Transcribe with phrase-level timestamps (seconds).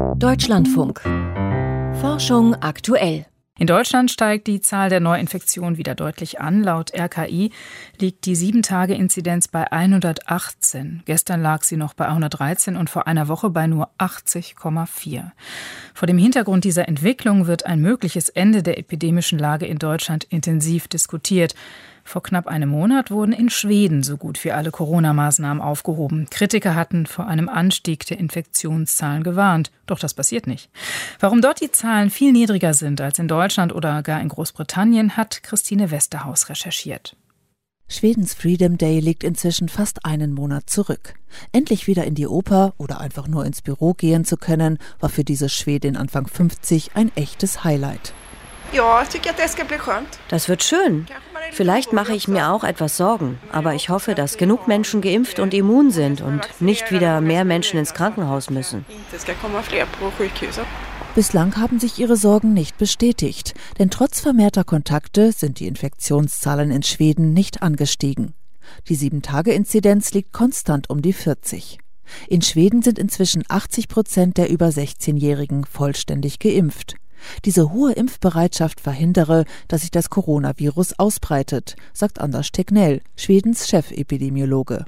[0.00, 1.02] Deutschlandfunk.
[2.00, 3.26] Forschung aktuell.
[3.58, 6.62] In Deutschland steigt die Zahl der Neuinfektionen wieder deutlich an.
[6.62, 7.50] Laut RKI
[7.98, 11.02] liegt die 7-Tage-Inzidenz bei 118.
[11.04, 15.32] Gestern lag sie noch bei 113 und vor einer Woche bei nur 80,4.
[15.92, 20.88] Vor dem Hintergrund dieser Entwicklung wird ein mögliches Ende der epidemischen Lage in Deutschland intensiv
[20.88, 21.54] diskutiert.
[22.10, 26.26] Vor knapp einem Monat wurden in Schweden so gut wie alle Corona-Maßnahmen aufgehoben.
[26.28, 29.70] Kritiker hatten vor einem Anstieg der Infektionszahlen gewarnt.
[29.86, 30.70] Doch das passiert nicht.
[31.20, 35.44] Warum dort die Zahlen viel niedriger sind als in Deutschland oder gar in Großbritannien, hat
[35.44, 37.14] Christine Westerhaus recherchiert.
[37.86, 41.14] Schwedens Freedom Day liegt inzwischen fast einen Monat zurück.
[41.52, 45.22] Endlich wieder in die Oper oder einfach nur ins Büro gehen zu können, war für
[45.22, 48.14] diese Schwedin Anfang 50 ein echtes Highlight.
[48.72, 49.04] Ja,
[50.28, 51.06] das wird schön.
[51.52, 55.54] Vielleicht mache ich mir auch etwas Sorgen, aber ich hoffe, dass genug Menschen geimpft und
[55.54, 58.84] immun sind und nicht wieder mehr Menschen ins Krankenhaus müssen.
[61.14, 66.84] Bislang haben sich ihre Sorgen nicht bestätigt, denn trotz vermehrter Kontakte sind die Infektionszahlen in
[66.84, 68.34] Schweden nicht angestiegen.
[68.88, 71.78] Die 7-Tage-Inzidenz liegt konstant um die 40.
[72.28, 76.96] In Schweden sind inzwischen 80 Prozent der über 16-Jährigen vollständig geimpft.
[77.44, 84.84] Diese hohe Impfbereitschaft verhindere, dass sich das Coronavirus ausbreitet, sagt Anders Tegnell, Schwedens Chefepidemiologe.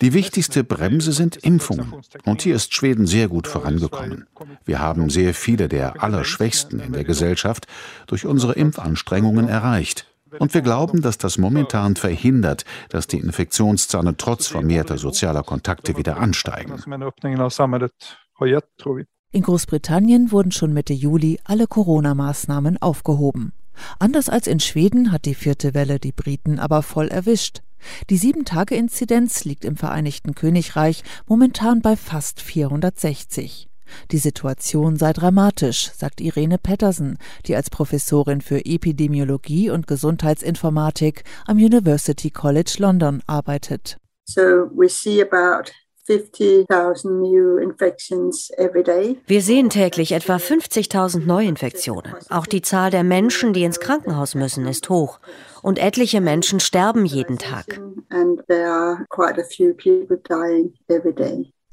[0.00, 1.94] Die wichtigste Bremse sind Impfungen.
[2.24, 4.26] Und hier ist Schweden sehr gut vorangekommen.
[4.64, 7.66] Wir haben sehr viele der Allerschwächsten in der Gesellschaft
[8.06, 10.06] durch unsere Impfanstrengungen erreicht.
[10.38, 16.18] Und wir glauben, dass das momentan verhindert, dass die Infektionszahlen trotz vermehrter sozialer Kontakte wieder
[16.18, 16.74] ansteigen.
[19.30, 23.52] In Großbritannien wurden schon Mitte Juli alle Corona-Maßnahmen aufgehoben.
[23.98, 27.60] Anders als in Schweden hat die vierte Welle die Briten aber voll erwischt.
[28.08, 33.68] Die Sieben-Tage-Inzidenz liegt im Vereinigten Königreich momentan bei fast 460.
[34.10, 41.58] Die Situation sei dramatisch, sagt Irene Patterson, die als Professorin für Epidemiologie und Gesundheitsinformatik am
[41.58, 43.98] University College London arbeitet.
[44.24, 45.70] So we see about
[49.26, 52.14] wir sehen täglich etwa 50.000 Neuinfektionen.
[52.30, 55.20] Auch die Zahl der Menschen, die ins Krankenhaus müssen, ist hoch.
[55.62, 57.80] Und etliche Menschen sterben jeden Tag.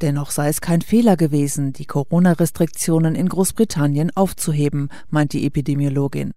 [0.02, 6.34] Dennoch sei es kein Fehler gewesen, die Corona-Restriktionen in Großbritannien aufzuheben, meint die Epidemiologin.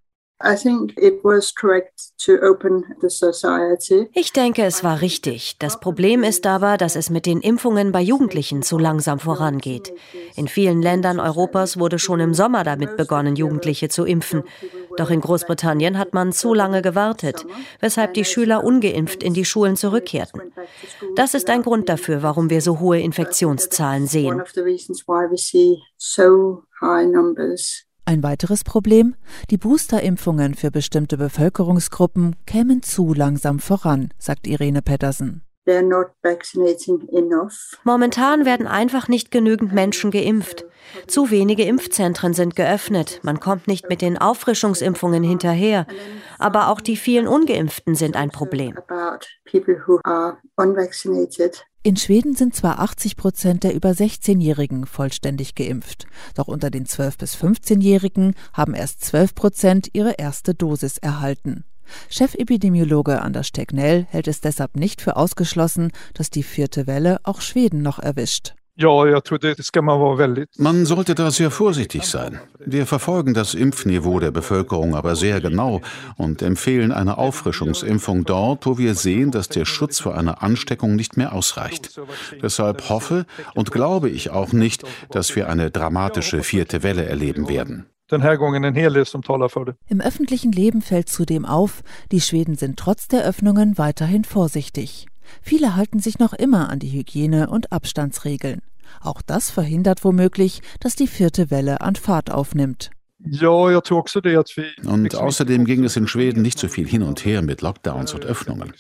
[4.13, 5.57] Ich denke, es war richtig.
[5.59, 9.93] Das Problem ist aber, dass es mit den Impfungen bei Jugendlichen zu langsam vorangeht.
[10.37, 14.45] In vielen Ländern Europas wurde schon im Sommer damit begonnen, Jugendliche zu impfen.
[14.97, 17.45] Doch in Großbritannien hat man zu lange gewartet,
[17.81, 20.53] weshalb die Schüler ungeimpft in die Schulen zurückkehrten.
[21.17, 24.41] Das ist ein Grund dafür, warum wir so hohe Infektionszahlen sehen.
[28.09, 29.17] Ein weiteres Problem?
[29.51, 35.43] Die Boosterimpfungen für bestimmte Bevölkerungsgruppen kämen zu langsam voran, sagt Irene Pettersen.
[37.85, 40.65] Momentan werden einfach nicht genügend Menschen geimpft.
[41.07, 43.21] Zu wenige Impfzentren sind geöffnet.
[43.25, 45.87] Man kommt nicht mit den Auffrischungsimpfungen hinterher.
[46.39, 48.75] Aber auch die vielen ungeimpften sind ein Problem.
[51.89, 57.17] In Schweden sind zwar 80 Prozent der über 16-Jährigen vollständig geimpft, doch unter den 12-
[57.17, 61.65] bis 15-Jährigen haben erst 12 Prozent ihre erste Dosis erhalten.
[62.11, 67.81] Chefepidemiologe Anders Stegnell hält es deshalb nicht für ausgeschlossen, dass die vierte Welle auch Schweden
[67.81, 68.55] noch erwischt.
[70.57, 72.39] Man sollte da sehr vorsichtig sein.
[72.65, 75.81] Wir verfolgen das Impfniveau der Bevölkerung aber sehr genau
[76.17, 81.17] und empfehlen eine Auffrischungsimpfung dort, wo wir sehen, dass der Schutz vor einer Ansteckung nicht
[81.17, 82.01] mehr ausreicht.
[82.41, 87.87] Deshalb hoffe und glaube ich auch nicht, dass wir eine dramatische vierte Welle erleben werden.
[89.89, 95.09] Im öffentlichen Leben fällt zudem auf, die Schweden sind trotz der Öffnungen weiterhin vorsichtig.
[95.43, 98.63] Viele halten sich noch immer an die Hygiene- und Abstandsregeln.
[99.01, 102.91] Auch das verhindert womöglich, dass die vierte Welle an Fahrt aufnimmt.
[104.85, 108.25] Und außerdem ging es in Schweden nicht so viel hin und her mit Lockdowns und
[108.25, 108.73] Öffnungen.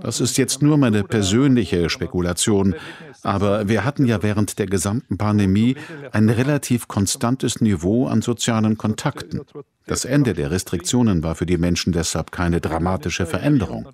[0.00, 2.74] Das ist jetzt nur meine persönliche Spekulation,
[3.22, 5.76] aber wir hatten ja während der gesamten Pandemie
[6.10, 9.42] ein relativ konstantes Niveau an sozialen Kontakten.
[9.86, 13.88] Das Ende der Restriktionen war für die Menschen deshalb keine dramatische Veränderung.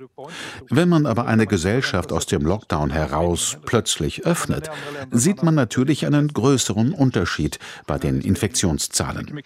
[0.68, 4.70] Wenn man aber eine Gesellschaft aus dem Lockdown heraus plötzlich öffnet,
[5.10, 9.40] sieht man natürlich einen größeren Unterschied bei den Infektionszahlen.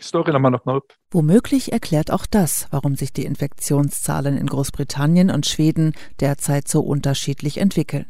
[1.10, 7.58] Womöglich erklärt auch das, warum sich die Infektionszahlen in Großbritannien und Schweden derzeit so unterschiedlich
[7.58, 8.06] entwickeln.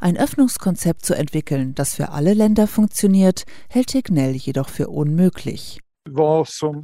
[0.00, 5.80] Ein Öffnungskonzept zu entwickeln, das für alle Länder funktioniert, hält Tegnell jedoch für unmöglich.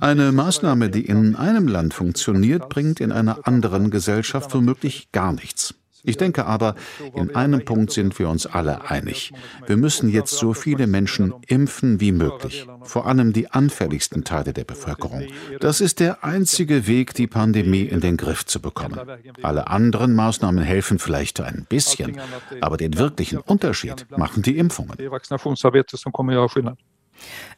[0.00, 5.74] Eine Maßnahme, die in einem Land funktioniert, bringt in einer anderen Gesellschaft womöglich gar nichts.
[6.04, 6.74] Ich denke aber,
[7.14, 9.32] in einem Punkt sind wir uns alle einig.
[9.66, 14.64] Wir müssen jetzt so viele Menschen impfen wie möglich, vor allem die anfälligsten Teile der
[14.64, 15.24] Bevölkerung.
[15.60, 18.98] Das ist der einzige Weg, die Pandemie in den Griff zu bekommen.
[19.42, 22.20] Alle anderen Maßnahmen helfen vielleicht ein bisschen,
[22.60, 24.96] aber den wirklichen Unterschied machen die Impfungen.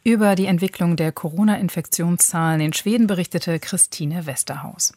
[0.02, 4.92] Über die Entwicklung der Corona-Infektionszahlen in Schweden berichtete Christine Westerhaus.